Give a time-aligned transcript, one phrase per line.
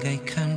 [0.00, 0.49] 该看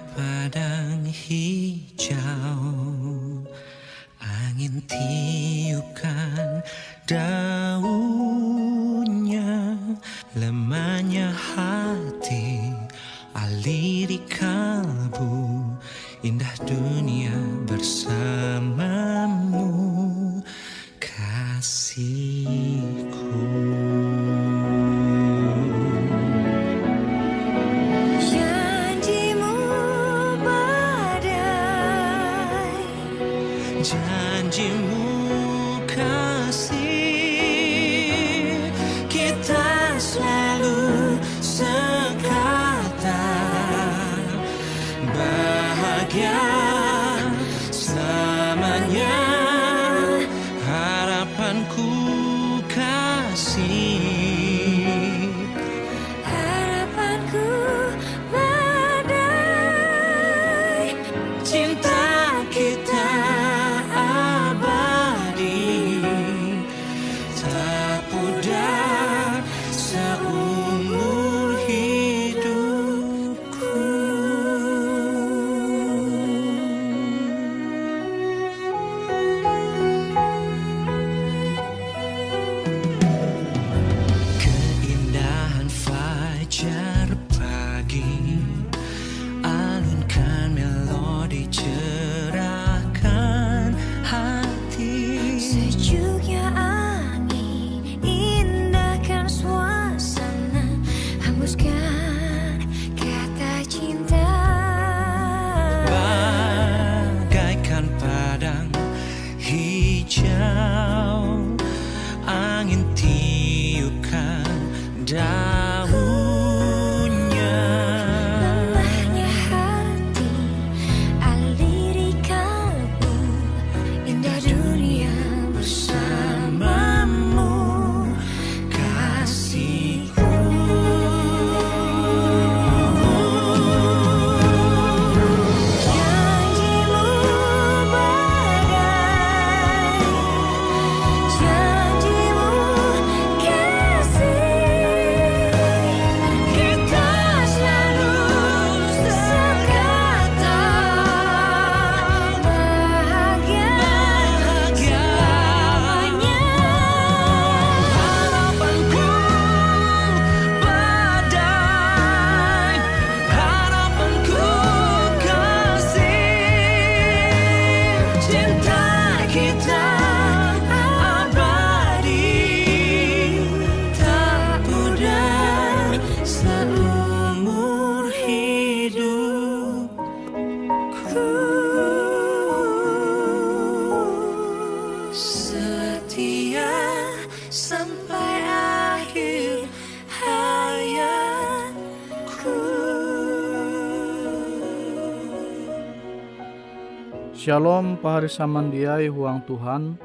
[197.44, 200.00] Shalom pahari samandiai huang Tuhan.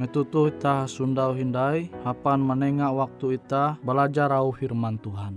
[0.00, 5.36] Metutu ita sundau hindai Hapan menengah waktu ita belajar au firman Tuhan.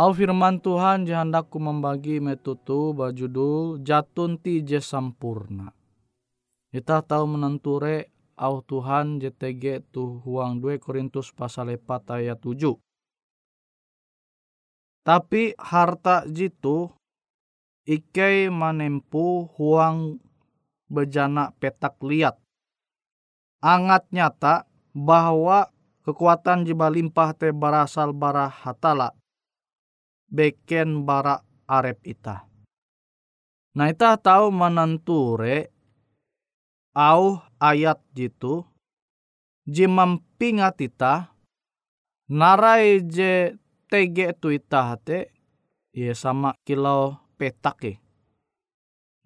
[0.00, 5.76] Au firman Tuhan jahandaku membagi metutu bajudul Jatun ti je sampurna.
[6.72, 8.08] Ita tahu menenture
[8.40, 12.80] au Tuhan JTG tu huang 2 Korintus pasal 4 ayat 7.
[15.04, 16.96] Tapi harta jitu
[17.86, 20.18] Ike manempu huang
[20.90, 22.34] bejana petak liat.
[23.62, 25.70] Angat nyata bahwa
[26.02, 29.14] kekuatan jiba limpah te barasal bara hatala.
[30.26, 32.50] Beken bara arep ita.
[33.78, 35.70] Nah ita tahu mananture
[36.90, 38.66] au ayat jitu
[39.68, 41.36] jimampingat ita
[42.26, 43.54] narai je
[43.86, 45.30] tege tu ita hate
[45.92, 47.94] ya sama kilau petak e.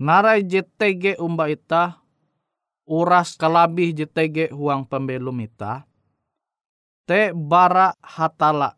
[0.00, 2.02] Narai JTG umba ita
[2.90, 5.86] uras kalabih JTG huang pembelum ita
[7.06, 8.74] te bara hatala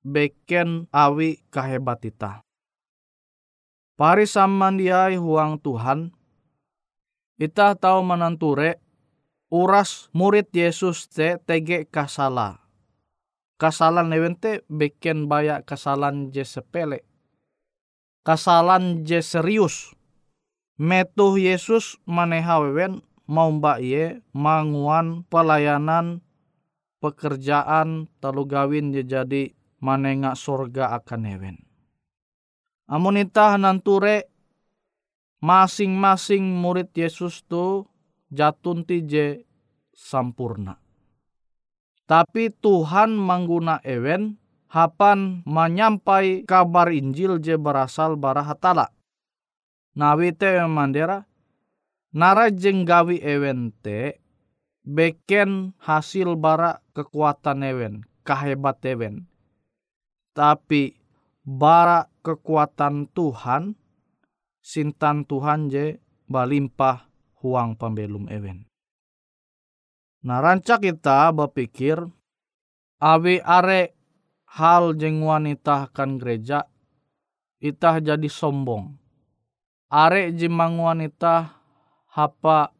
[0.00, 2.40] beken awi kahebat ita.
[4.00, 6.16] Pari samandiai huang Tuhan
[7.36, 8.80] ita tahu menanture
[9.52, 12.64] uras murid Yesus te tege kasala.
[13.60, 17.09] Kasalan lewente beken bayak kasalan je sepele
[18.24, 19.92] kasalan je serius.
[20.80, 26.24] Metuh Yesus manehawewen mau mbak ye manguan pelayanan
[27.04, 29.52] pekerjaan talu gawin je jadi
[29.84, 31.56] manenga sorga akan hewen.
[32.88, 34.32] Amun itah nanture
[35.44, 37.84] masing-masing murid Yesus tu
[38.32, 39.44] jatun je
[39.92, 40.80] sampurna.
[42.08, 44.39] Tapi Tuhan mangguna ewen
[44.70, 48.94] hapan menyampai kabar Injil je berasal bara hatala.
[49.98, 51.26] Nawi te mandera
[52.14, 54.22] nara jenggawi ewente
[54.86, 59.26] beken hasil bara kekuatan ewen, kahebat ewen.
[60.30, 60.94] Tapi
[61.42, 63.74] bara kekuatan Tuhan,
[64.62, 65.98] sintan Tuhan je
[66.30, 67.10] balimpah
[67.42, 68.70] huang pembelum ewen.
[70.22, 71.98] Nah rancak kita berpikir,
[73.02, 73.99] awi are
[74.50, 76.66] hal jeng wanita kan gereja
[77.62, 78.96] itah jadi sombong.
[79.90, 81.54] Are jemang wanita
[82.14, 82.74] hapa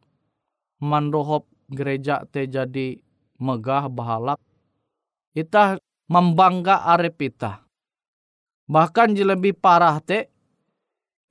[0.81, 2.99] mandohop gereja te jadi
[3.39, 4.39] megah bahalap.
[5.31, 5.79] Itah
[6.11, 7.63] membangga are pita.
[8.67, 9.23] Bahkan je
[9.55, 10.27] parah te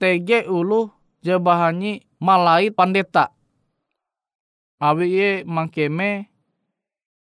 [0.00, 0.88] tege ulu
[1.20, 3.32] jebahanyi malait pandeta.
[4.80, 6.32] Awi ye mangkeme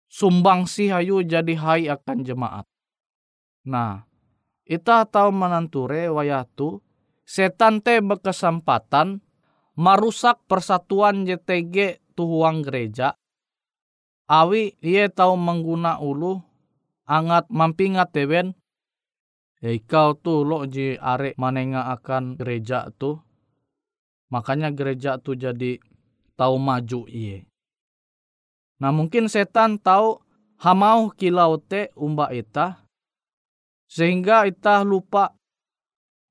[0.07, 2.68] sumbang si hayu jadi hai akan jemaat.
[3.67, 4.07] Nah,
[4.69, 6.85] ita tahu menanture wayatu
[7.25, 9.25] setan te berkesempatan
[9.79, 13.15] merusak persatuan JTG tuhuang gereja.
[14.29, 16.43] Awi ia tahu mengguna ulu
[17.09, 18.59] angat mampingat teben.
[19.59, 23.19] Eh kau tu lo ji arek manenga akan gereja tu.
[24.29, 25.81] Makanya gereja tu jadi
[26.37, 27.49] tahu maju iye.
[28.79, 30.21] Nah mungkin setan tahu
[30.61, 32.88] hamau kilau te umba ita
[33.89, 35.33] sehingga itah lupa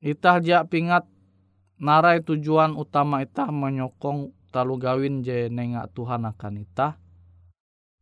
[0.06, 1.10] itah jak pingat
[1.82, 6.94] narai tujuan utama itah menyokong talu gawin je nengak Tuhan akan itah.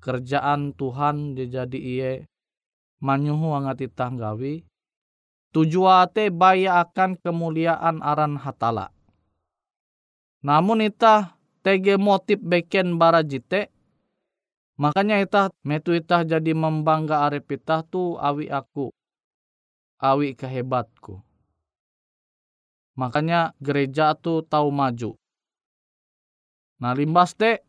[0.03, 2.11] Kerjaan Tuhan je jadi iye
[3.01, 4.67] manyuhu angat itah gawi.
[5.55, 8.91] Tujuate baya akan kemuliaan aran hatala.
[10.43, 13.71] Namun itah tege motif beken barajite
[14.75, 18.91] Makanya itah metu itah jadi membangga arep itah tu awi aku
[19.99, 21.23] awi kehebatku.
[22.95, 25.19] Makanya gereja tu tahu maju.
[26.79, 27.63] Nah limbas te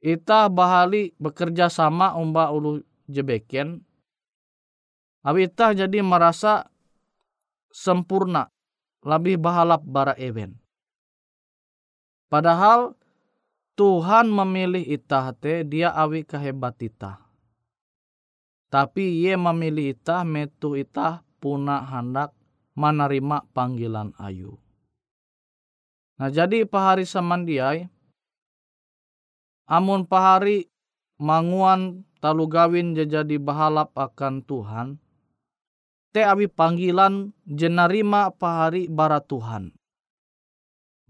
[0.00, 3.84] ita bahali bekerja sama umba ulu jebeken.
[5.22, 6.66] Awi ita jadi merasa
[7.70, 8.50] sempurna
[9.06, 10.58] lebih bahalap bara event.
[12.26, 12.96] Padahal
[13.76, 17.31] Tuhan memilih ita te dia awi kehebat ita.
[18.72, 22.32] Tapi ia memilih ita metu ita puna hendak
[22.72, 24.56] menerima panggilan ayu.
[26.16, 27.92] Nah jadi pahari samandiai,
[29.68, 30.72] amun pahari
[31.20, 34.88] manguan talu gawin jadi bahalap akan Tuhan,
[36.16, 39.76] te abi panggilan jenarima pahari bara Tuhan.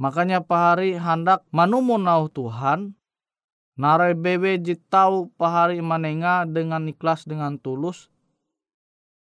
[0.03, 2.99] Makanya pahari hendak manumunau Tuhan,
[3.83, 8.07] Narai bebe jitau pahari manenga dengan ikhlas dengan tulus.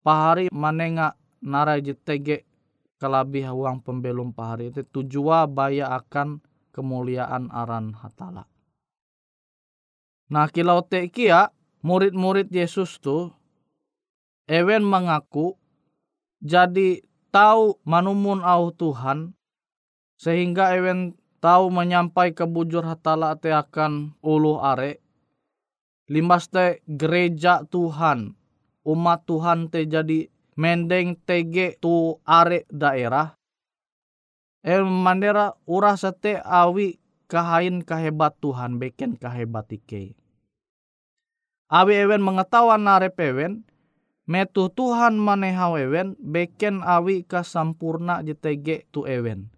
[0.07, 2.47] Pahari manenga narai jitege
[2.95, 6.39] kelabih uang pembelum pahari itu tujuan baya akan
[6.71, 8.47] kemuliaan aran hatala.
[10.31, 11.51] Nah kilau te kia
[11.83, 13.27] murid-murid Yesus tu
[14.47, 15.59] ewen mengaku
[16.39, 17.03] jadi
[17.35, 19.35] tahu manumun au Tuhan
[20.15, 25.01] sehingga ewen tahu menyampai kebujur hatala te akan ulu are.
[26.07, 28.33] Limbas te gereja Tuhan,
[28.87, 33.35] umat Tuhan te jadi mendeng tege tu are daerah.
[34.63, 40.15] El mandera urah sate awi kahain kahebat Tuhan beken kahebat ike.
[41.67, 43.67] Awi ewen mengetahuan nare pewen,
[44.23, 49.51] metu Tuhan manehau ewen beken awi kasampurna jetege tu ewen.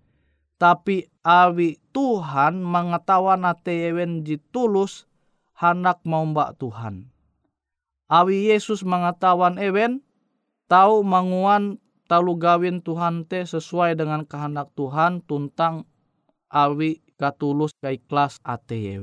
[0.59, 5.07] Tapi awi Tuhan mengetahuan ate ewen jitulus
[5.55, 7.07] hendak mau mbak Tuhan.
[8.11, 10.03] Awi Yesus mengetahuan ewen,
[10.67, 11.79] tahu manguan
[12.11, 15.87] talu gawin Tuhan te sesuai dengan kehendak Tuhan tuntang
[16.51, 18.99] awi katulus kelas ate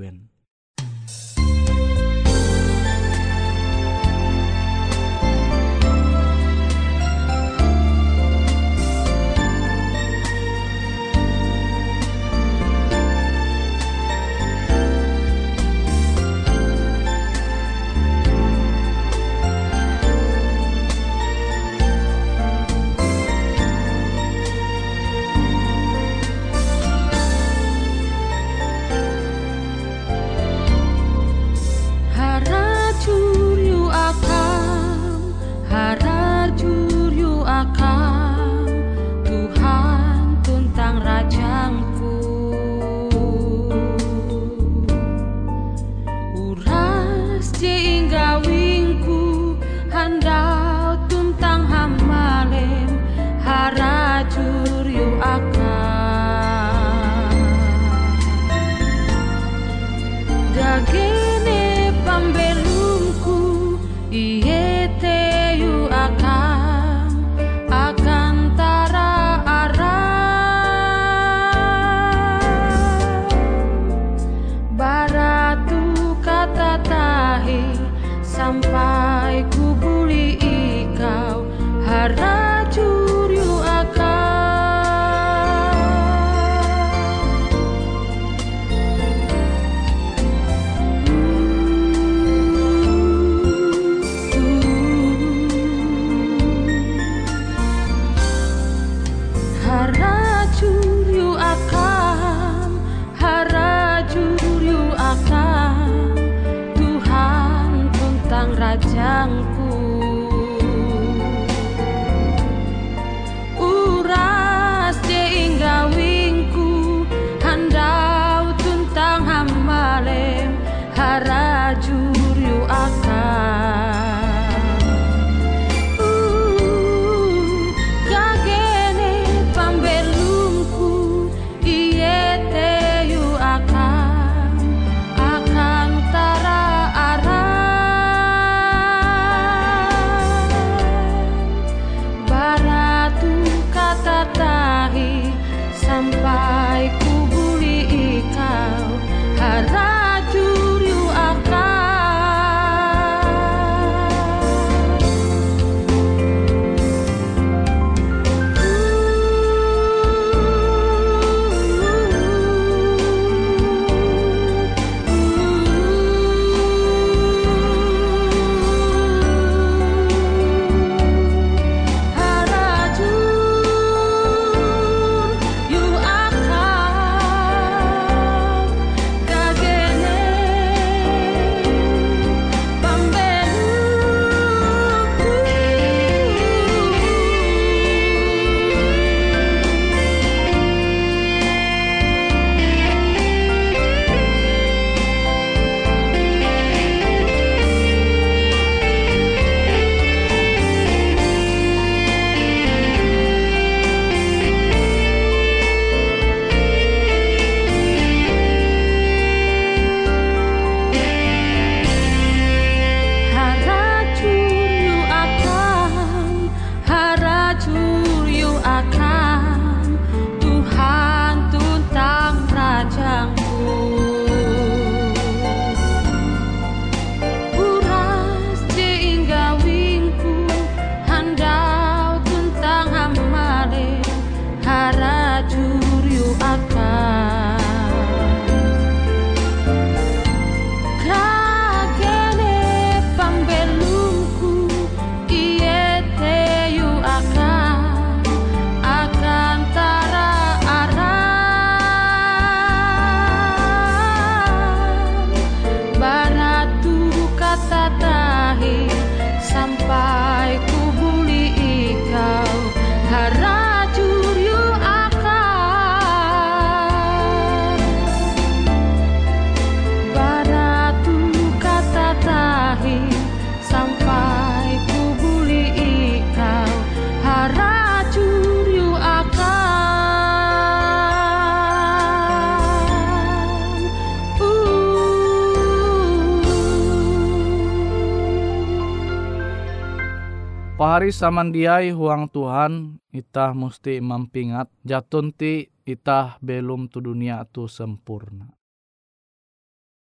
[290.97, 298.57] Hari samandiai huang Tuhan, ita mesti mampingat jatun ti ita belum tu dunia tu sempurna.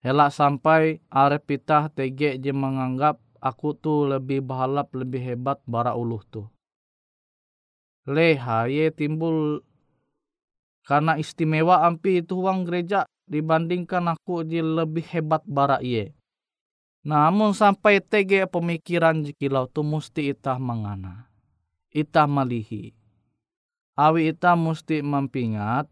[0.06, 6.22] Helak sampai arep ita tege je menganggap aku tu lebih bahalap lebih hebat bara uluh
[6.30, 6.46] tu.
[8.06, 9.66] Leha ye timbul
[10.86, 16.14] karena istimewa ampi itu uang gereja dibandingkan aku je lebih hebat bara ye.
[17.04, 21.28] Namun sampai tege pemikiran jikilau tu mesti itah mengana.
[21.92, 22.96] Itah malihi.
[23.94, 25.86] Awi itah mesti mampingat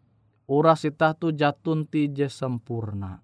[0.49, 3.21] uras itah tu jatun ti je sempurna.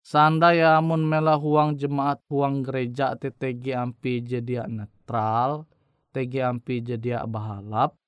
[0.00, 5.66] Sandai amun mela huang jemaat huang gereja TTG ampi jadi netral,
[6.14, 7.98] TG ampi jadi bahalap.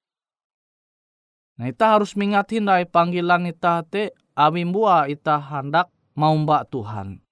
[1.58, 7.27] Nah ita harus mingatin dari panggilan ita te awim bua ita hendak mau mbak Tuhan.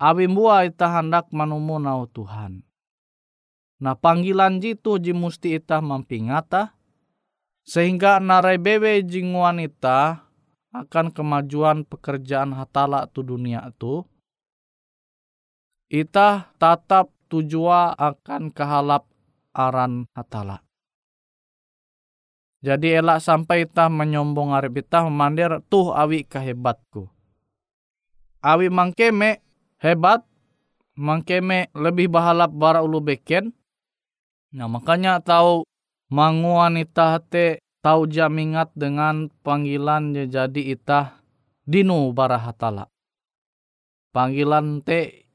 [0.00, 2.66] Awim bua ita hendak manumu nau Tuhan.
[3.78, 6.74] Nah panggilan jitu ji musti ita mampingata
[7.62, 10.26] sehingga narai bewe jing wanita
[10.74, 14.02] akan kemajuan pekerjaan hatala tu dunia tu
[15.92, 19.06] ita tatap tujua akan kehalap
[19.54, 20.64] aran hatala.
[22.64, 27.12] Jadi elak sampai ita menyombong arep ita memandir tuh awi kehebatku.
[28.40, 29.43] Awi mangkeme
[29.84, 30.24] hebat,
[30.96, 33.52] mangkeme lebih bahalap bara ulu beken.
[34.56, 35.68] Nah makanya tahu
[36.08, 41.20] manguan ita te tahu jamingat dengan panggilan jadi itah
[41.68, 42.88] dinu bara hatala.
[44.16, 45.28] Panggilan te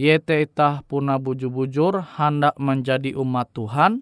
[0.00, 4.00] yete itah puna bujur-bujur hendak menjadi umat Tuhan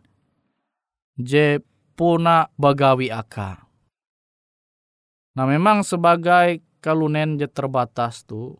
[1.18, 1.58] je
[1.98, 3.66] puna bagawi aka.
[5.34, 8.54] Nah memang sebagai kalunen je terbatas tu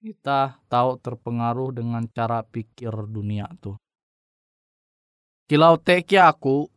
[0.00, 3.76] kita tahu terpengaruh dengan cara pikir dunia tu.
[5.44, 6.72] Kilau teki aku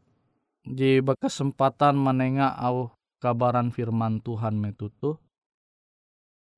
[0.67, 2.91] di kesempatan menengah au
[3.23, 5.15] kabaran firman Tuhan metutu.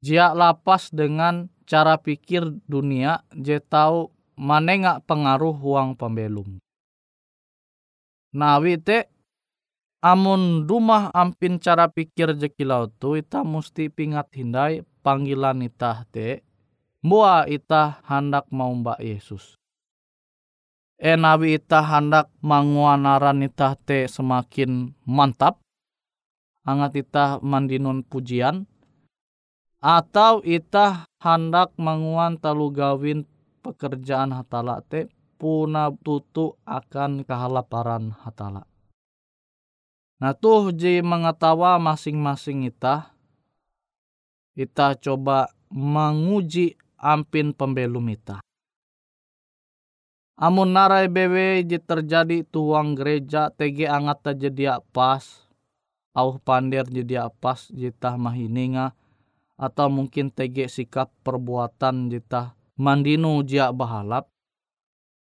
[0.01, 6.57] Jia lapas dengan cara pikir dunia, je tahu manenga pengaruh uang pembelum.
[8.33, 9.05] Nawi te
[10.01, 16.45] amun rumah ampin cara pikir jekilau tu ita musti pingat hindai panggilan ita te
[17.05, 19.53] mua ita hendak mau mbak Yesus.
[20.97, 25.61] Enawi ita hendak manguanaran ita te semakin mantap.
[26.65, 28.65] Angat ita mandinun pujian.
[29.85, 33.29] Atau ita hendak manguan talu gawin
[33.61, 35.05] pekerjaan hatala te
[35.37, 38.65] puna tutu akan kehalaparan hatala.
[40.17, 43.13] Nah tuh ji mengetawa masing-masing ita,
[44.57, 48.41] ita coba menguji ampin pembelum ita.
[50.41, 55.45] Amun narai bewe je terjadi tuang gereja tege angat jadi pas.
[56.17, 58.97] Au pander jadi pas jita mahininga.
[59.55, 64.27] Atau mungkin tege sikap perbuatan jita mandinu jia bahalap.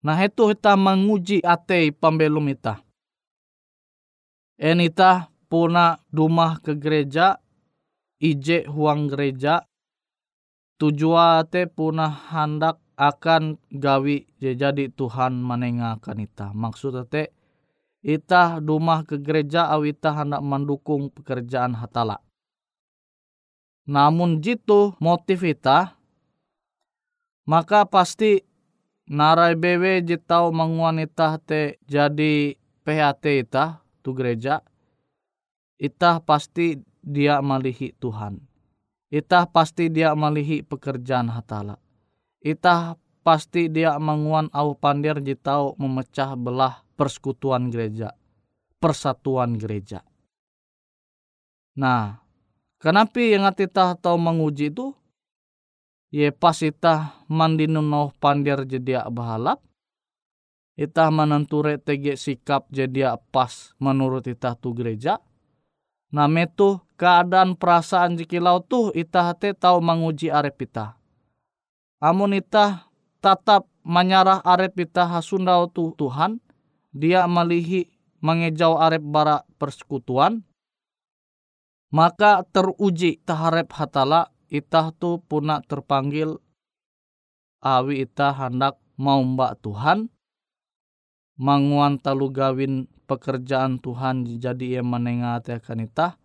[0.05, 2.81] Nah itu kita menguji ate pembelum ita.
[4.61, 7.41] Enita puna rumah ke gereja,
[8.21, 9.65] ije huang gereja,
[10.85, 16.53] tujuan te puna hendak akan gawi jadi Tuhan menengakan ita.
[16.53, 17.33] Maksud te
[18.05, 22.21] ita rumah ke gereja aw ita hendak mendukung pekerjaan hatala.
[23.89, 25.97] Namun jitu motif ita
[27.49, 28.45] maka pasti
[29.09, 34.61] narai bewe jitau manguan ita te jadi PHT ita tu gereja
[35.81, 38.54] ita pasti dia malihi Tuhan.
[39.15, 41.79] Ita pasti dia malihi pekerjaan hatala
[42.45, 48.13] Itah pasti dia menguan au pandir jitau memecah belah persekutuan gereja,
[48.77, 50.05] persatuan gereja.
[51.81, 52.21] Nah,
[52.77, 54.93] kenapa yang kita tahu menguji itu?
[56.13, 59.65] Ye pas itah mandinun pandir jadi bahalap,
[60.77, 65.17] itah menenture tege sikap jadi pas menurut itah tu gereja.
[66.13, 70.97] Nah metu keadaan perasaan jikilau tuh itah te tahu menguji arep itah.
[71.99, 76.39] Amun ita tatap menyarah arep ita hasundau tu Tuhan,
[76.95, 77.91] dia melihi
[78.25, 80.45] mengejau arep bara persekutuan,
[81.93, 86.41] maka teruji taharep hatala itah tu puna terpanggil
[87.65, 90.13] awi ita hendak mau mbak Tuhan,
[91.41, 96.17] manguan talu gawin pekerjaan Tuhan jadi ia menengat akan itah,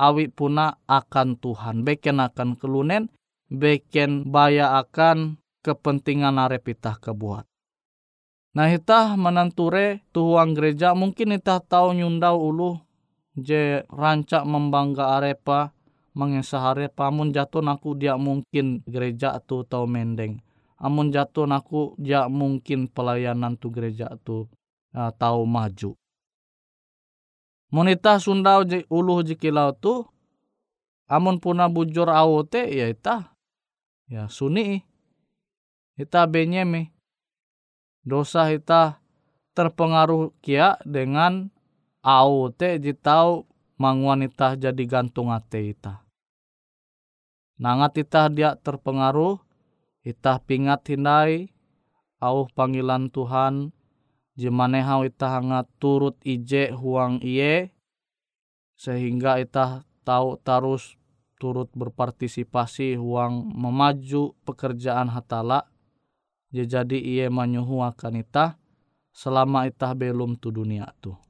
[0.00, 3.12] awi puna akan Tuhan, beken akan kelunen,
[3.52, 7.44] beken baya akan kepentingan arepitah kebuat.
[8.56, 12.80] Nah kita menanture tuang gereja mungkin kita tahu nyundau ulu
[13.38, 15.70] je rancak membangga arepa
[16.18, 20.42] mengesah arepa amun jatuh naku dia mungkin gereja tu tau mendeng.
[20.80, 24.48] Amun jatuh naku dia mungkin pelayanan tu gereja tu
[24.96, 25.99] uh, tahu maju
[27.70, 30.06] monita sundau je, ulu jikilau tu
[31.06, 33.34] amun puna bujur awote ya ita
[34.10, 34.82] ya suni
[35.98, 36.90] ita benyeme
[38.06, 39.00] dosa ita
[39.54, 41.50] terpengaruh kia dengan
[42.00, 43.44] au te jitau
[43.80, 46.04] mang wanita jadi gantung ate ita.
[47.60, 49.36] Nangat ita dia terpengaruh,
[50.04, 51.52] ita pingat hindai,
[52.20, 53.72] au panggilan Tuhan,
[54.40, 57.76] jimanehau ita hangat turut ije huang iye,
[58.80, 60.96] sehingga ita tahu terus
[61.36, 65.68] turut berpartisipasi huang memaju pekerjaan hatala,
[66.48, 68.56] jadi iye manyuhu akan ita,
[69.12, 71.29] selama ita belum tu dunia tuh.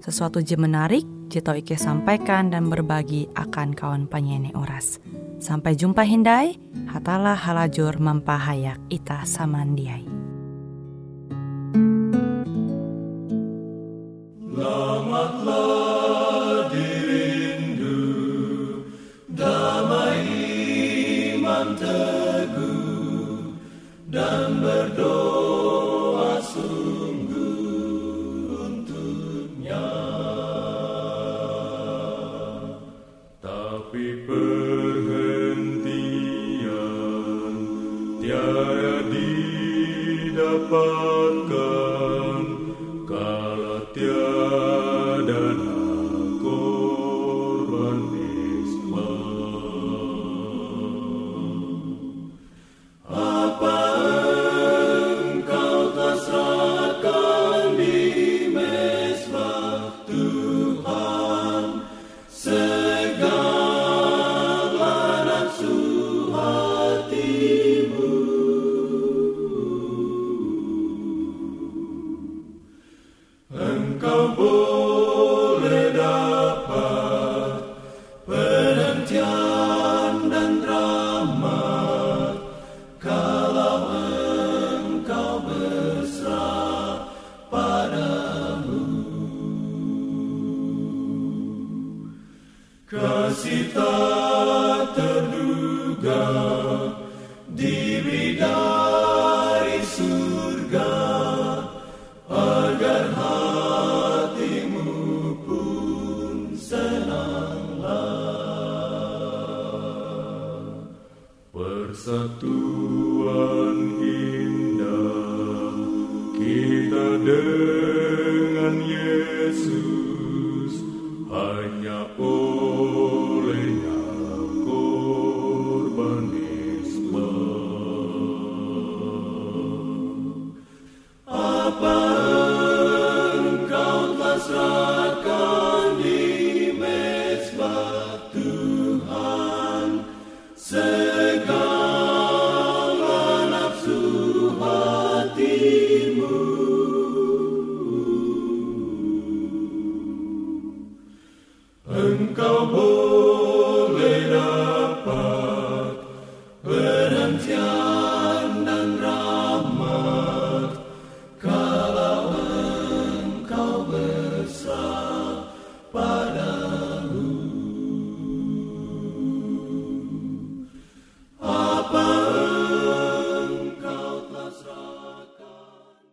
[0.00, 4.98] sesuatu je menarik, Jito Ike sampaikan dan berbagi akan kawan penyanyi Uras.
[5.38, 6.58] Sampai jumpa Hindai,
[6.90, 10.18] hatalah halajur mempahayak ita samandiai.
[15.18, 15.57] Tapi